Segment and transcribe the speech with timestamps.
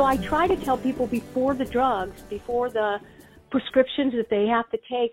[0.00, 3.00] So I try to tell people before the drugs, before the
[3.50, 5.10] prescriptions that they have to take,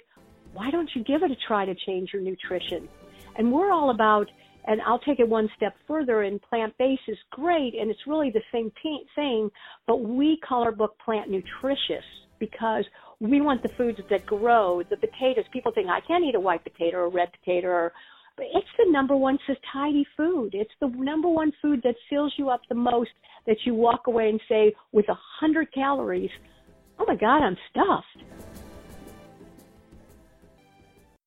[0.54, 2.88] why don't you give it a try to change your nutrition?
[3.36, 4.32] And we're all about,
[4.64, 8.32] and I'll take it one step further, and plant based is great, and it's really
[8.32, 8.72] the same
[9.14, 9.50] thing,
[9.88, 12.06] but we call our book Plant Nutritious
[12.40, 12.86] because
[13.20, 15.44] we want the foods that grow, the potatoes.
[15.52, 17.92] People think, I can't eat a white potato or a red potato or
[18.38, 20.52] but it's the number one satiety food.
[20.54, 23.10] It's the number one food that fills you up the most
[23.48, 26.30] that you walk away and say, with a hundred calories,
[27.00, 28.30] oh my God, I'm stuffed.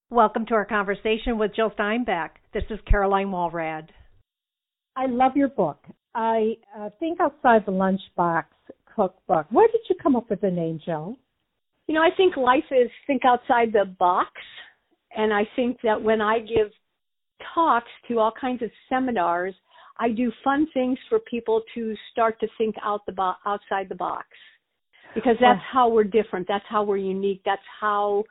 [0.09, 2.30] Welcome to our conversation with Jyl Steinback.
[2.55, 3.91] This is Caroline Walrad.
[4.97, 5.84] I love your book.
[6.14, 8.45] I uh, think outside the lunchbox
[8.95, 9.47] cookbook.
[9.50, 11.16] Where did you come up with the name, Jyl?
[11.88, 14.30] You know, I think life is think outside the box.
[15.16, 16.70] And I think that when I give
[17.54, 19.55] talks to all kinds of seminars,
[19.98, 23.94] I do fun things for people to start to think out the bo- outside the
[23.94, 24.27] box.
[25.14, 26.47] Because that's how we're different.
[26.47, 27.42] That's how we're unique.
[27.44, 28.24] That's how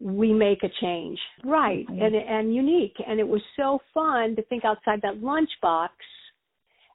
[0.00, 2.00] we make a change right mm-hmm.
[2.00, 5.88] and and unique and it was so fun to think outside that lunchbox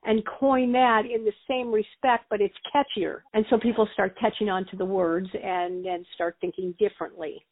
[0.05, 4.49] and coin that in the same respect but it's catchier and so people start catching
[4.49, 7.45] on to the words and and start thinking differently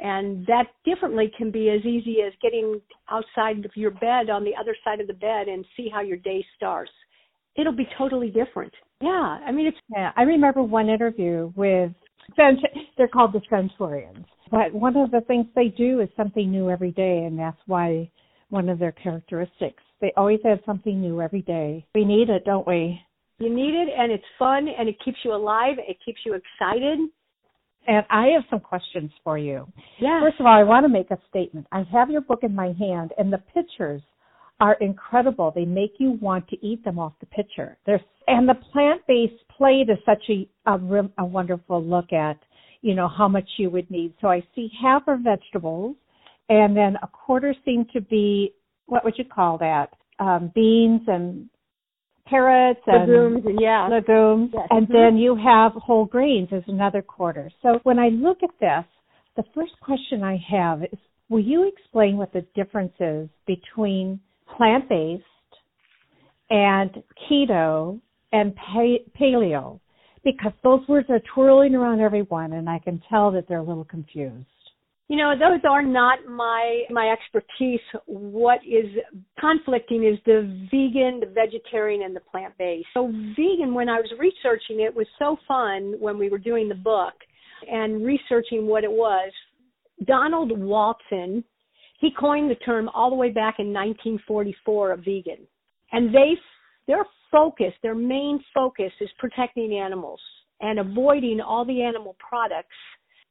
[0.00, 4.52] and that differently can be as easy as getting outside of your bed on the
[4.58, 6.92] other side of the bed and see how your day starts
[7.56, 11.92] it'll be totally different yeah i mean it's yeah i remember one interview with
[12.96, 14.26] they're called the Centurions.
[14.50, 18.10] But one of the things they do is something new every day, and that's why
[18.48, 19.82] one of their characteristics.
[20.00, 21.86] They always have something new every day.
[21.94, 23.00] We need it, don't we?
[23.38, 25.76] You need it, and it's fun, and it keeps you alive.
[25.78, 26.98] It keeps you excited.
[27.86, 29.66] And I have some questions for you.
[30.00, 30.20] Yeah.
[30.20, 31.66] First of all, I want to make a statement.
[31.72, 34.02] I have your book in my hand, and the pictures
[34.60, 35.52] are incredible.
[35.54, 37.78] They make you want to eat them off the picture.
[37.86, 40.78] There's and the plant-based plate is such a, a
[41.18, 42.38] a wonderful look at
[42.82, 44.14] you know how much you would need.
[44.20, 45.96] So I see half are vegetables,
[46.48, 48.54] and then a quarter seem to be
[48.86, 49.90] what would you call that?
[50.18, 51.48] Um, beans and
[52.30, 54.66] carrots and legumes, yeah, legumes, yes.
[54.70, 54.92] and mm-hmm.
[54.92, 57.50] then you have whole grains as another quarter.
[57.62, 58.84] So when I look at this,
[59.36, 60.98] the first question I have is,
[61.28, 64.20] will you explain what the difference is between
[64.56, 65.24] plant based
[66.50, 68.00] and keto
[68.32, 68.54] and
[69.18, 69.80] paleo
[70.24, 73.84] because those words are twirling around everyone and I can tell that they're a little
[73.84, 74.46] confused.
[75.10, 77.80] You know, those are not my my expertise.
[78.06, 78.86] What is
[79.40, 82.86] conflicting is the vegan, the vegetarian, and the plant based.
[82.94, 86.76] So vegan, when I was researching it, was so fun when we were doing the
[86.76, 87.14] book
[87.68, 89.32] and researching what it was.
[90.06, 91.42] Donald Watson,
[91.98, 95.44] he coined the term all the way back in 1944 of vegan,
[95.90, 96.34] and they
[96.86, 100.20] their focus, their main focus, is protecting animals
[100.60, 102.68] and avoiding all the animal products,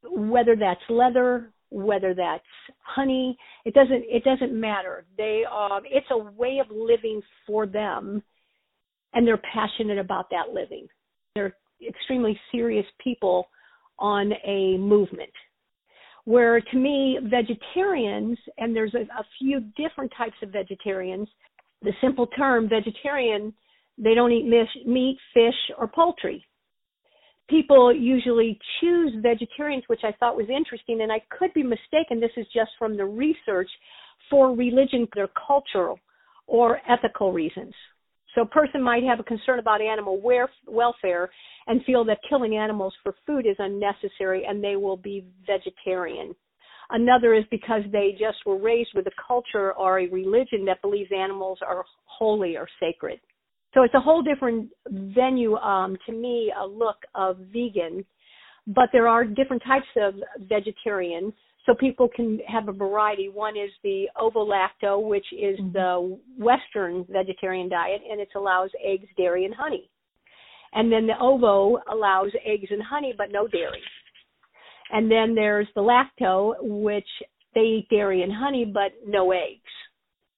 [0.03, 2.43] whether that's leather, whether that's
[2.81, 3.37] honey.
[3.65, 5.05] It doesn't it doesn't matter.
[5.17, 8.23] They um, it's a way of living for them,
[9.13, 10.87] and they're passionate about that living.
[11.35, 11.55] They're
[11.87, 13.47] extremely serious people
[13.97, 15.31] on a movement
[16.25, 21.27] where to me, vegetarians, and there's a, a few different types of vegetarians,
[21.81, 23.51] the simple term vegetarian,
[23.97, 24.45] they don't eat
[24.85, 26.45] meat, fish, or poultry.
[27.49, 32.19] People usually choose vegetarians, which I thought was interesting, and I could be mistaken.
[32.19, 33.69] This is just from the research
[34.29, 35.99] for religion, their cultural
[36.45, 37.73] or ethical reasons.
[38.35, 40.21] So a person might have a concern about animal
[40.67, 41.29] welfare
[41.65, 46.35] and feel that killing animals for food is unnecessary and they will be vegetarian.
[46.91, 51.11] Another is because they just were raised with a culture or a religion that believes
[51.11, 53.19] animals are holy or sacred.
[53.73, 58.03] So it's a whole different venue, um, to me, a look of vegan.
[58.67, 60.15] But there are different types of
[60.47, 61.33] vegetarian
[61.65, 63.29] so people can have a variety.
[63.29, 65.73] One is the ovo-lacto, which is mm-hmm.
[65.73, 69.89] the Western vegetarian diet, and it allows eggs, dairy, and honey.
[70.73, 73.81] And then the ovo allows eggs and honey, but no dairy.
[74.91, 77.07] And then there's the lacto, which
[77.53, 79.61] they eat dairy and honey, but no eggs.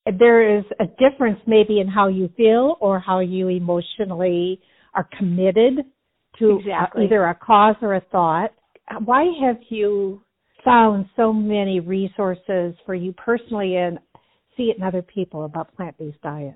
[0.06, 4.60] There is a difference maybe in how you feel or how you emotionally
[4.94, 5.86] are committed
[6.40, 7.06] to uh, exactly.
[7.06, 8.52] either a cause or a thought.
[9.06, 10.22] Why have you
[10.66, 14.00] found so many resources for you personally and
[14.58, 16.56] see it in other people about plant based diet?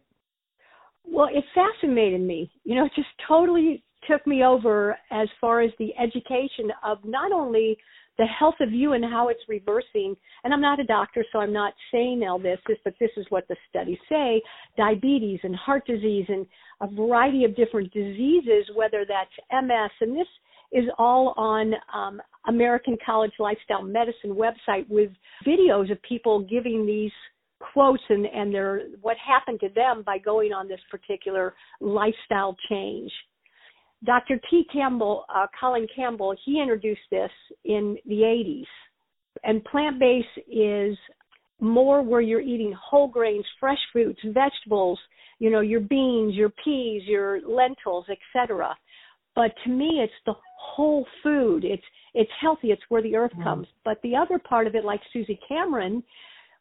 [1.04, 2.52] Well, it fascinated me.
[2.64, 7.32] You know, it just totally took me over as far as the education of not
[7.32, 7.78] only
[8.18, 10.16] the health of you and how it's reversing.
[10.44, 13.48] And I'm not a doctor, so I'm not saying all this, but this is what
[13.48, 14.42] the studies say
[14.78, 16.46] diabetes and heart disease and
[16.82, 19.92] a variety of different diseases, whether that's MS.
[20.02, 20.28] And this
[20.72, 25.12] is all on um, American College Lifestyle Medicine website with
[25.46, 27.12] videos of people giving these
[27.74, 33.12] quotes and, and their what happened to them by going on this particular lifestyle change.
[34.06, 34.40] Dr.
[34.50, 34.66] T.
[34.72, 37.32] Campbell, uh, Colin Campbell, he introduced this
[37.64, 38.66] in the 80s.
[39.44, 40.98] And plant based is
[41.60, 45.00] more where you're eating whole grains, fresh fruits, vegetables,
[45.40, 48.76] you know, your beans, your peas, your lentils, etc.
[49.36, 51.64] But to me, it's the whole food.
[51.66, 52.72] It's it's healthy.
[52.72, 53.44] It's where the earth mm.
[53.44, 53.68] comes.
[53.84, 56.02] But the other part of it, like Suzy Cameron,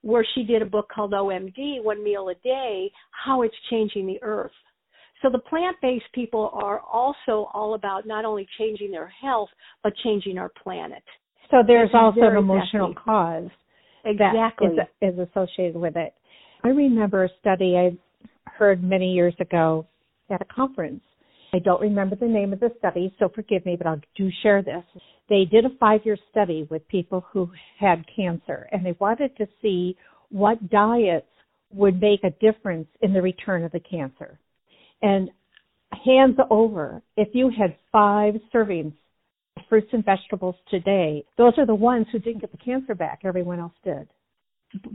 [0.03, 4.23] where she did a book called OMD, One Meal a Day, how it's changing the
[4.23, 4.53] earth.
[5.25, 9.49] So the plant-based people are also all about not only changing their health,
[9.83, 11.03] but changing our planet.
[11.51, 13.03] So there's also an emotional exactly.
[13.07, 13.51] cause
[14.05, 14.69] exactly.
[14.77, 16.13] that is, is associated with it.
[16.63, 17.97] I remember a study I
[18.51, 19.87] heard many years ago
[20.29, 21.01] at a conference.
[21.55, 24.63] I don't remember the name of the study, so forgive me, but I do share
[24.63, 24.85] this.
[25.31, 27.51] They did a five year study with people who
[27.81, 29.97] had cancer, and they wanted to see
[30.29, 31.25] what diets
[31.73, 34.39] would make a difference in the return of the cancer.
[35.05, 35.31] And
[36.03, 38.95] hands over, if you had five servings
[39.59, 43.21] of fruits and vegetables today, those are the ones who didn't get the cancer back.
[43.23, 44.09] Everyone else did.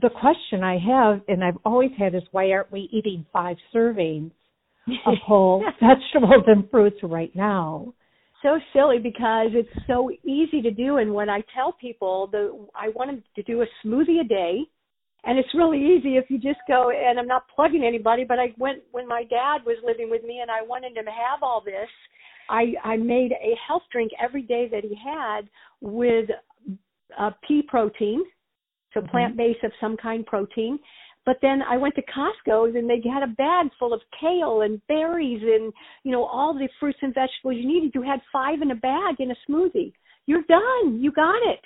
[0.02, 4.32] The question I have, and I've always had, is why aren't we eating five servings
[5.06, 7.94] of whole vegetables and fruits right now?
[8.42, 12.88] so silly because it's so easy to do and when i tell people the i
[12.96, 14.60] want them to do a smoothie a day
[15.26, 18.54] and it's really easy if you just go and i'm not plugging anybody but i
[18.58, 21.62] went when my dad was living with me and i wanted him to have all
[21.64, 21.90] this
[22.50, 25.42] i i made a health drink every day that he had
[25.82, 26.30] with
[27.20, 28.24] uh, pea protein
[28.94, 29.10] so mm-hmm.
[29.10, 30.80] plant based of some kind protein
[31.26, 34.82] but then I went to Costco's and they had a bag full of kale and
[34.88, 35.72] berries and
[36.04, 37.92] you know all the fruits and vegetables you needed.
[37.94, 39.94] You had five in a bag in a smoothie.
[40.26, 41.00] You're done.
[41.00, 41.60] You got it.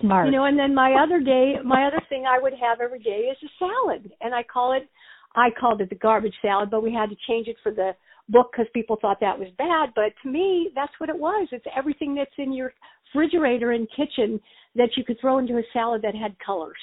[0.00, 0.26] Smart.
[0.26, 3.30] You know, and then my other day, my other thing I would have every day
[3.30, 4.88] is a salad, and I call it,
[5.36, 7.92] I called it the garbage salad, but we had to change it for the
[8.28, 9.90] book because people thought that was bad.
[9.94, 11.48] But to me, that's what it was.
[11.52, 12.72] It's everything that's in your
[13.14, 14.40] refrigerator and kitchen
[14.74, 16.78] that you could throw into a salad that had colors.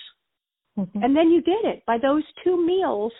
[0.78, 1.04] Mm-hmm.
[1.04, 1.84] And then you did it.
[1.86, 3.14] By those two meals,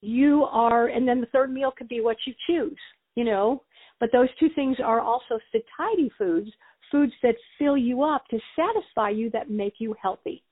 [0.00, 2.78] you are, and then the third meal could be what you choose,
[3.14, 3.62] you know.
[4.00, 6.50] But those two things are also satiety foods,
[6.90, 10.42] foods that fill you up to satisfy you that make you healthy.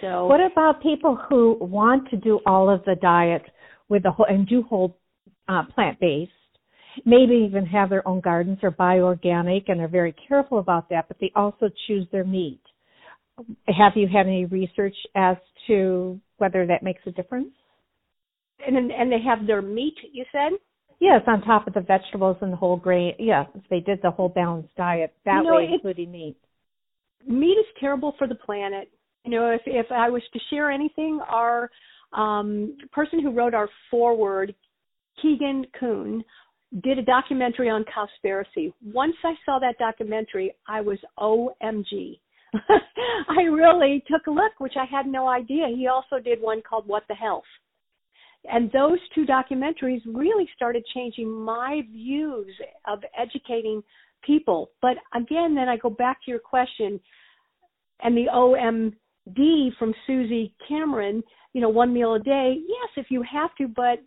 [0.00, 3.42] So, what about people who want to do all of the diet
[3.88, 4.98] with the whole and do whole
[5.48, 6.32] uh, plant based?
[7.04, 11.08] Maybe even have their own gardens or buy organic and are very careful about that,
[11.08, 12.60] but they also choose their meat
[13.68, 15.36] have you had any research as
[15.66, 17.52] to whether that makes a difference?
[18.66, 20.52] And and they have their meat, you said?
[20.98, 23.14] Yes, on top of the vegetables and the whole grain.
[23.18, 26.36] Yes, they did the whole balanced diet that you know, way, including meat.
[27.26, 28.90] Meat is terrible for the planet.
[29.24, 31.70] You know, if if I was to share anything, our
[32.12, 34.54] um, person who wrote our foreword,
[35.20, 36.24] Keegan Kuhn,
[36.82, 38.72] did a documentary on cowspiracy.
[38.92, 42.20] Once I saw that documentary, I was OMG.
[42.54, 45.66] I really took a look, which I had no idea.
[45.68, 47.44] He also did one called What the Health.
[48.50, 52.54] And those two documentaries really started changing my views
[52.86, 53.82] of educating
[54.22, 54.70] people.
[54.82, 57.00] But again, then I go back to your question
[58.02, 61.22] and the OMD from Suzy Cameron,
[61.52, 62.56] you know, one meal a day.
[62.58, 63.98] Yes, if you have to, but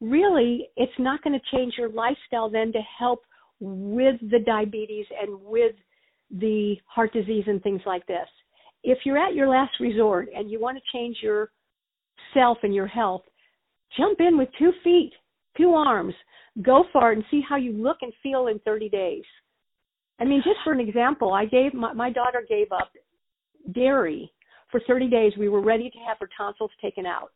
[0.00, 3.22] really it's not going to change your lifestyle then to help
[3.60, 5.74] with the diabetes and with
[6.30, 8.28] the heart disease and things like this.
[8.82, 11.50] If you're at your last resort and you want to change your
[12.34, 13.22] self and your health,
[13.96, 15.12] jump in with two feet,
[15.56, 16.14] two arms,
[16.62, 19.24] go for it and see how you look and feel in 30 days.
[20.20, 22.92] I mean, just for an example, I gave my, my daughter gave up
[23.74, 24.30] dairy
[24.70, 25.32] for 30 days.
[25.38, 27.32] We were ready to have her tonsils taken out.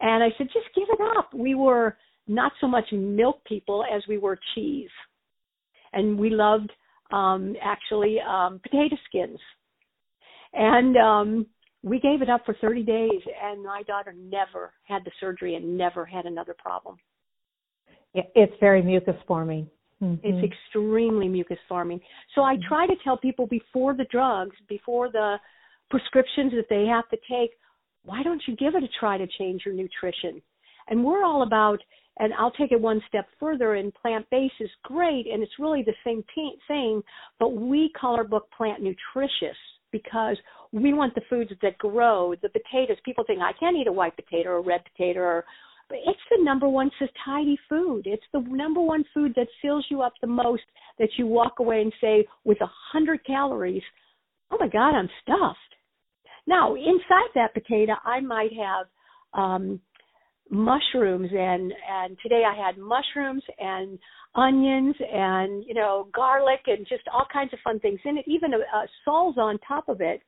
[0.00, 1.34] And I said, just give it up.
[1.34, 1.96] We were
[2.26, 4.88] not so much milk people as we were cheese.
[5.92, 6.70] And we loved
[7.12, 9.38] um, actually um, potato skins.
[10.52, 11.46] And um,
[11.82, 15.76] we gave it up for 30 days, and my daughter never had the surgery and
[15.76, 16.96] never had another problem.
[18.14, 19.68] It's very mucus forming.
[20.02, 20.26] Mm-hmm.
[20.26, 22.00] It's extremely mucus forming.
[22.34, 25.36] So I try to tell people before the drugs, before the
[25.90, 27.50] prescriptions that they have to take,
[28.04, 30.42] why don't you give it a try to change your nutrition?
[30.88, 31.80] And we're all about
[32.18, 33.74] and I'll take it one step further.
[33.74, 36.22] And plant based is great, and it's really the same
[36.68, 37.02] thing,
[37.38, 39.56] but we call our book Plant Nutritious
[39.92, 40.36] because
[40.72, 42.34] we want the foods that grow.
[42.42, 45.44] The potatoes, people think I can't eat a white potato or a red potato or
[45.88, 48.02] but it's the number one satiety food.
[48.06, 50.62] It's the number one food that fills you up the most
[51.00, 53.82] that you walk away and say with a hundred calories,
[54.52, 55.58] oh my God, I'm stuffed.
[56.46, 58.86] Now inside that potato, I might have
[59.34, 59.80] um,
[60.50, 63.98] mushrooms and and today I had mushrooms and
[64.34, 68.54] onions and you know garlic and just all kinds of fun things in it, even
[68.54, 70.20] a, a soles on top of it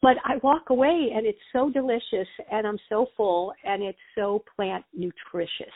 [0.00, 4.44] but I walk away and it's so delicious and I'm so full and it's so
[4.54, 5.74] plant nutritious.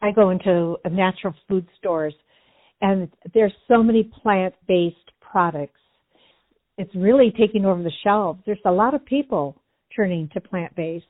[0.00, 2.14] I go into natural food stores
[2.80, 5.80] and there's so many plant based products.
[6.78, 8.40] It's really taking over the shelves.
[8.46, 9.60] There's a lot of people
[9.94, 11.06] turning to plant based.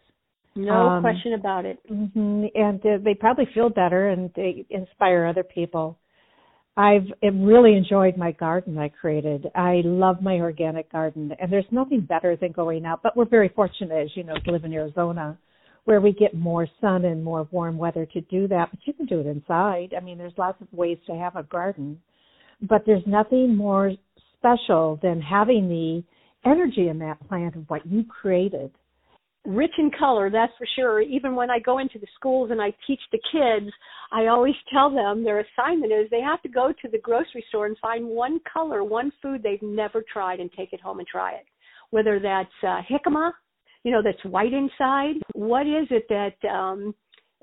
[0.57, 1.79] No um, question about it.
[1.91, 5.99] Mm-hmm, and uh, they probably feel better and they inspire other people.
[6.79, 9.47] I've really enjoyed my garden I created.
[9.55, 13.03] I love my organic garden, and there's nothing better than going out.
[13.03, 15.39] But we're very fortunate, as you know, to live in Arizona,
[15.85, 18.69] where we get more sun and more warm weather to do that.
[18.71, 19.95] But you can do it inside.
[19.97, 21.99] I mean, there's lots of ways to have a garden,
[22.61, 23.93] but there's nothing more
[24.37, 26.05] special than having the
[26.45, 28.71] energy in that plant of what you created
[29.47, 31.00] rich in color, that's for sure.
[31.00, 33.73] Even when I go into the schools and I teach the kids,
[34.12, 37.67] I always tell them their assignment is they have to go to the grocery store
[37.67, 41.33] and find one color, one food they've never tried and take it home and try
[41.33, 41.47] it.
[41.91, 43.31] Whether that's uh, jicama,
[43.85, 45.15] you know, that's white inside.
[45.35, 46.95] What is it that um,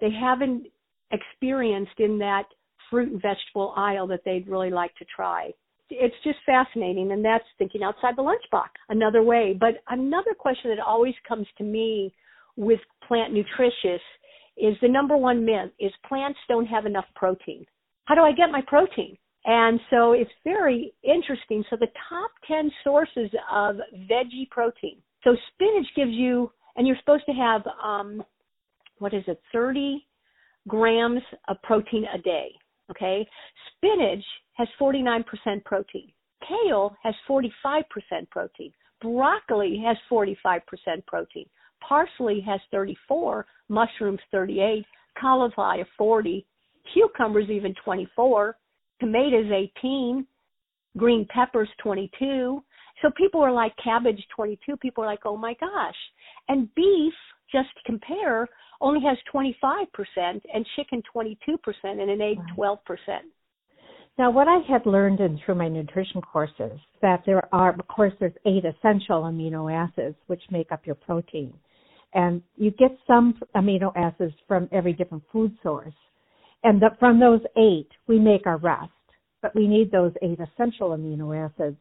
[0.01, 0.67] they haven't
[1.11, 2.43] experienced in that
[2.89, 5.51] fruit and vegetable aisle that they'd really like to try?
[5.89, 9.55] It's just fascinating and that's thinking outside the lunchbox another way.
[9.57, 12.13] But another question that always comes to me
[12.55, 14.01] with plant nutritious
[14.57, 17.65] is the number one myth is plants don't have enough protein.
[18.05, 19.17] How do i get my protein?
[19.45, 21.63] And so it's very interesting.
[21.69, 23.75] So the top 10 sources of
[24.09, 24.97] veggie protein.
[25.23, 28.23] So spinach gives you and you're supposed to have um
[28.99, 30.05] what is it 30
[30.67, 32.51] grams of protein a day
[32.93, 33.27] okay
[33.69, 34.23] spinach
[34.53, 35.25] has 49%
[35.65, 36.11] protein.
[36.47, 37.83] Kale has 45%
[38.29, 38.71] protein.
[39.01, 40.61] Broccoli has 45%
[41.07, 41.45] protein.
[41.87, 44.85] Parsley has 34, mushrooms 38,
[45.19, 46.45] cauliflower 40,
[46.93, 48.57] cucumbers even 24,
[48.99, 50.25] tomatoes 18,
[50.97, 52.63] green peppers 22.
[53.01, 54.77] So people are like cabbage 22.
[54.77, 55.95] People are like, oh my gosh.
[56.47, 57.13] And beef,
[57.53, 58.47] just to compare,
[58.81, 59.85] only has 25%
[60.17, 61.37] and chicken 22%
[61.83, 62.77] and an egg 12%.
[64.17, 68.13] Now, what I had learned in through my nutrition courses that there are, of course,
[68.19, 71.53] there's eight essential amino acids which make up your protein,
[72.13, 75.95] and you get some amino acids from every different food source,
[76.63, 78.91] and the, from those eight we make our rest,
[79.41, 81.77] but we need those eight essential amino acids.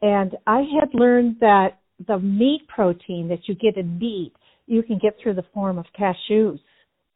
[0.00, 1.78] And I had learned that
[2.08, 4.32] the meat protein that you get in meat,
[4.72, 6.58] you can get through the form of cashews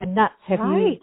[0.01, 0.35] and nuts.
[0.47, 0.79] Have right.
[0.79, 0.97] you?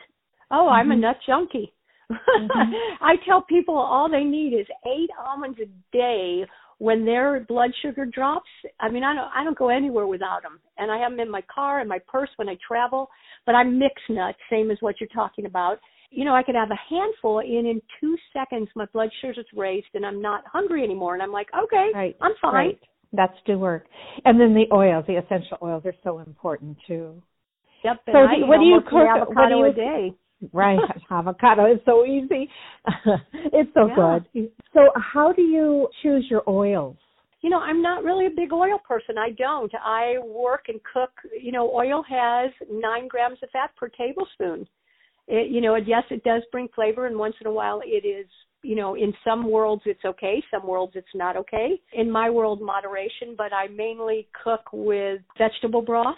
[0.52, 1.00] Oh, I'm mm-hmm.
[1.00, 1.74] a nut junkie.
[2.12, 2.74] Mm-hmm.
[3.04, 6.46] I tell people all they need is eight almonds a day
[6.78, 8.50] when their blood sugar drops.
[8.80, 11.32] I mean, I don't I don't go anywhere without them, and I have them in
[11.32, 13.10] my car and my purse when I travel.
[13.46, 15.80] But I mix nuts, same as what you're talking about.
[16.12, 19.88] You know, I could have a handful, and in two seconds, my blood sugar's raised,
[19.96, 21.16] and I'm not hungry anymore.
[21.16, 22.54] And I'm like, okay, right, I'm fine.
[22.54, 22.80] Right.
[23.13, 23.86] That's do work.
[24.25, 27.22] And then the oils, the essential oils, are so important too.
[27.84, 27.98] Yep.
[28.08, 29.36] So, do, what do you cook?
[29.36, 30.13] What do you, a day?
[30.51, 30.79] right
[31.12, 32.50] avocado is so easy
[33.53, 34.20] it's so yeah.
[34.34, 36.98] good so how do you choose your oils
[37.41, 41.12] you know i'm not really a big oil person i don't i work and cook
[41.39, 44.67] you know oil has nine grams of fat per tablespoon
[45.27, 48.27] it, you know yes it does bring flavor and once in a while it is
[48.63, 52.62] you know in some worlds it's okay some worlds it's not okay in my world
[52.62, 56.15] moderation but i mainly cook with vegetable broth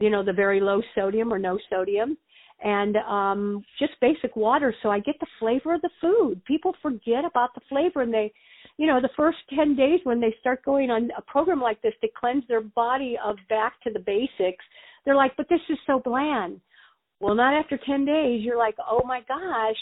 [0.00, 2.16] you know the very low sodium or no sodium
[2.62, 6.44] and um just basic water so I get the flavor of the food.
[6.44, 8.32] People forget about the flavor and they
[8.78, 11.94] you know, the first 10 days when they start going on a program like this
[12.00, 14.64] to cleanse their body of back to the basics,
[15.04, 16.60] they're like, "But this is so bland."
[17.20, 19.76] Well, not after 10 days, you're like, "Oh my gosh,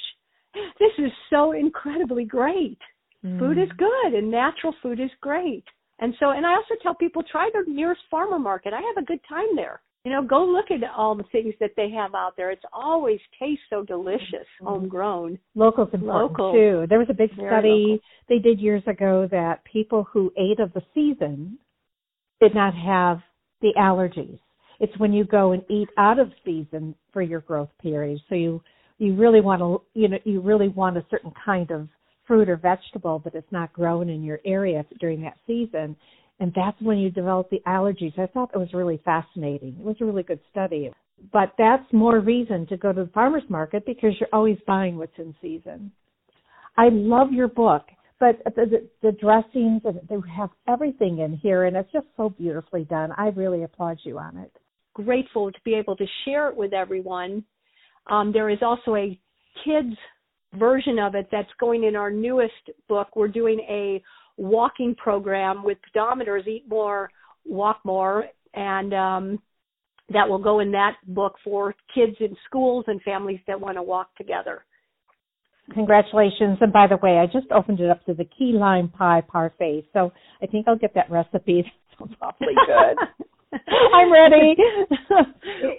[0.78, 2.78] this is so incredibly great."
[3.24, 3.38] Mm.
[3.38, 5.64] Food is good and natural food is great.
[5.98, 8.74] And so, and I also tell people try the nearest farmer market.
[8.74, 11.72] I have a good time there you know, go look at all the things that
[11.76, 12.52] they have out there.
[12.52, 14.66] It's always tastes so delicious, mm-hmm.
[14.68, 15.36] homegrown.
[15.56, 16.52] Local's important Local.
[16.52, 16.86] too.
[16.88, 20.82] There was a big study they did years ago that people who ate of the
[20.94, 21.58] season
[22.40, 23.18] did not have
[23.62, 24.38] the allergies.
[24.78, 28.20] It's when you go and eat out of season for your growth period.
[28.28, 28.62] So you
[28.98, 31.88] you really want to you know you really want a certain kind of
[32.26, 35.96] fruit or vegetable that is not grown in your area during that season.
[36.38, 38.18] And that's when you develop the allergies.
[38.18, 39.76] I thought it was really fascinating.
[39.78, 40.90] It was a really good study.
[41.32, 45.18] But that's more reason to go to the farmer's market because you're always buying what's
[45.18, 45.92] in season.
[46.76, 47.84] I love your book,
[48.20, 52.84] but the, the, the dressings, they have everything in here, and it's just so beautifully
[52.84, 53.12] done.
[53.16, 54.52] I really applaud you on it.
[54.92, 57.44] Grateful to be able to share it with everyone.
[58.08, 59.18] Um, there is also a
[59.64, 59.96] kids
[60.54, 62.52] version of it that's going in our newest
[62.88, 63.16] book.
[63.16, 64.02] We're doing a
[64.36, 67.10] walking program with pedometers, eat more,
[67.44, 69.38] walk more, and um,
[70.12, 73.82] that will go in that book for kids in schools and families that want to
[73.82, 74.64] walk together.
[75.74, 76.58] Congratulations.
[76.60, 79.84] And by the way, I just opened it up to the key lime pie parfait.
[79.92, 81.64] So I think I'll get that recipe.
[81.98, 83.58] That sounds awfully good.
[83.94, 84.54] I'm ready.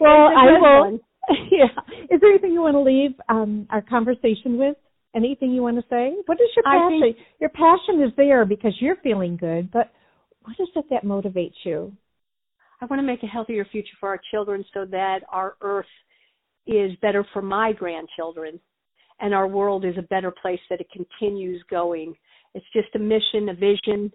[0.01, 0.99] well, I will.
[1.51, 1.67] Yeah.
[2.09, 4.77] Is there anything you want to leave um, our conversation with?
[5.15, 6.13] Anything you want to say?
[6.25, 6.99] What is your passion?
[7.01, 9.91] Think, your passion is there because you're feeling good, but
[10.43, 11.91] what is it that motivates you?
[12.81, 15.87] I want to make a healthier future for our children so that our earth
[16.67, 18.59] is better for my grandchildren
[19.19, 22.13] and our world is a better place that it continues going.
[22.53, 24.11] It's just a mission, a vision,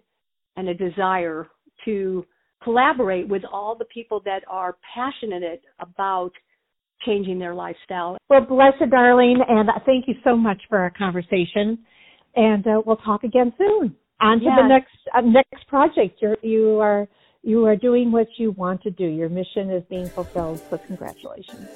[0.55, 1.47] and a desire
[1.85, 2.25] to
[2.63, 6.31] collaborate with all the people that are passionate about
[7.05, 8.17] changing their lifestyle.
[8.29, 11.79] Well, bless you, darling, and thank you so much for our conversation.
[12.35, 13.95] And uh, we'll talk again soon.
[14.21, 14.53] On to yes.
[14.57, 16.21] the next uh, next project.
[16.21, 17.07] You're, you are
[17.41, 19.05] you are doing what you want to do.
[19.05, 20.61] Your mission is being fulfilled.
[20.69, 21.69] So congratulations.